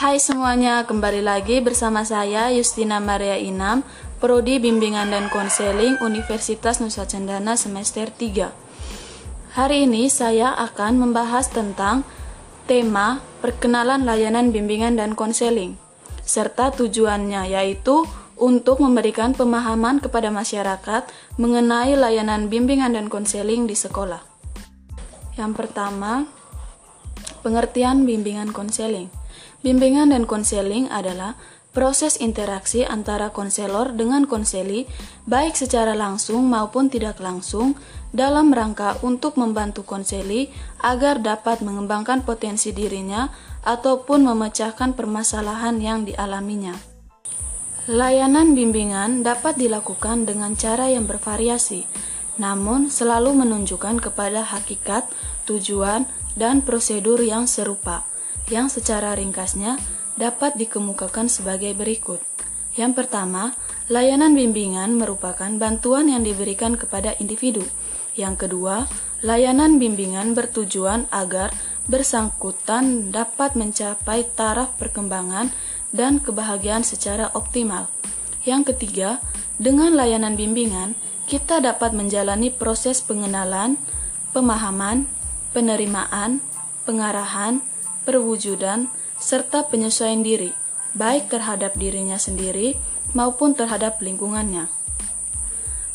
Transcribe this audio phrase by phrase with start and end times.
[0.00, 3.84] Hai semuanya, kembali lagi bersama saya Justina Maria Inam,
[4.16, 8.48] Prodi Bimbingan dan Konseling Universitas Nusa Cendana semester 3.
[9.60, 12.08] Hari ini saya akan membahas tentang
[12.64, 15.76] tema perkenalan layanan bimbingan dan konseling
[16.24, 18.08] serta tujuannya yaitu
[18.40, 24.24] untuk memberikan pemahaman kepada masyarakat mengenai layanan bimbingan dan konseling di sekolah.
[25.36, 26.24] Yang pertama,
[27.44, 29.19] pengertian bimbingan konseling.
[29.60, 31.36] Bimbingan dan konseling adalah
[31.70, 34.90] proses interaksi antara konselor dengan konseli,
[35.30, 37.78] baik secara langsung maupun tidak langsung,
[38.10, 40.50] dalam rangka untuk membantu konseli
[40.82, 43.30] agar dapat mengembangkan potensi dirinya
[43.62, 46.74] ataupun memecahkan permasalahan yang dialaminya.
[47.86, 51.86] Layanan bimbingan dapat dilakukan dengan cara yang bervariasi,
[52.38, 55.06] namun selalu menunjukkan kepada hakikat,
[55.46, 58.09] tujuan, dan prosedur yang serupa
[58.50, 59.78] yang secara ringkasnya
[60.18, 62.20] dapat dikemukakan sebagai berikut.
[62.76, 63.54] Yang pertama,
[63.90, 67.64] layanan bimbingan merupakan bantuan yang diberikan kepada individu.
[68.14, 68.86] Yang kedua,
[69.22, 71.50] layanan bimbingan bertujuan agar
[71.90, 75.50] bersangkutan dapat mencapai taraf perkembangan
[75.90, 77.90] dan kebahagiaan secara optimal.
[78.46, 79.18] Yang ketiga,
[79.58, 80.94] dengan layanan bimbingan,
[81.26, 83.78] kita dapat menjalani proses pengenalan,
[84.30, 85.06] pemahaman,
[85.50, 86.38] penerimaan,
[86.86, 87.62] pengarahan,
[88.04, 88.88] perwujudan,
[89.20, 90.52] serta penyesuaian diri,
[90.96, 92.74] baik terhadap dirinya sendiri
[93.12, 94.66] maupun terhadap lingkungannya.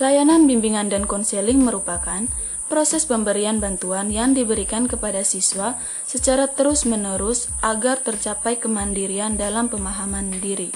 [0.00, 2.24] Layanan bimbingan dan konseling merupakan
[2.70, 10.72] proses pemberian bantuan yang diberikan kepada siswa secara terus-menerus agar tercapai kemandirian dalam pemahaman diri,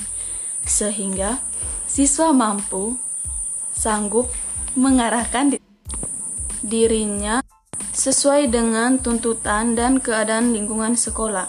[0.67, 1.41] sehingga
[1.89, 2.99] siswa mampu
[3.73, 4.29] sanggup
[4.75, 5.57] mengarahkan
[6.61, 7.41] dirinya
[7.95, 11.47] sesuai dengan tuntutan dan keadaan lingkungan sekolah,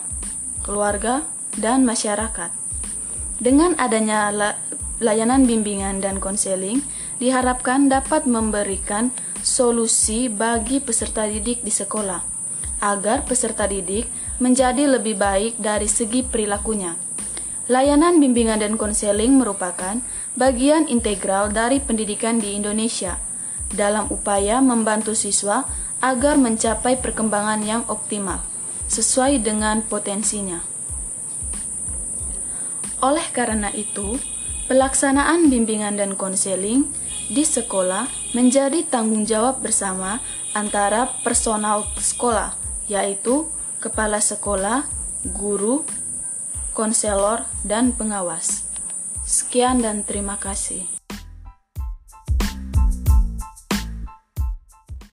[0.61, 1.25] keluarga,
[1.57, 2.53] dan masyarakat.
[3.41, 4.29] Dengan adanya
[5.01, 6.85] layanan bimbingan dan konseling,
[7.17, 9.09] diharapkan dapat memberikan
[9.41, 12.21] solusi bagi peserta didik di sekolah,
[12.85, 14.05] agar peserta didik
[14.37, 16.93] menjadi lebih baik dari segi perilakunya.
[17.65, 19.97] Layanan bimbingan dan konseling merupakan
[20.37, 23.17] bagian integral dari pendidikan di Indonesia
[23.73, 25.65] dalam upaya membantu siswa
[26.05, 28.45] agar mencapai perkembangan yang optimal
[28.85, 30.61] sesuai dengan potensinya.
[33.01, 34.21] Oleh karena itu,
[34.69, 36.85] pelaksanaan bimbingan dan konseling
[37.25, 38.05] di sekolah
[38.37, 40.21] menjadi tanggung jawab bersama
[40.53, 42.53] antara personal sekolah,
[42.85, 43.49] yaitu
[43.81, 44.85] kepala sekolah,
[45.33, 45.81] guru,
[46.77, 48.69] konselor, dan pengawas.
[49.25, 50.94] Sekian dan terima kasih.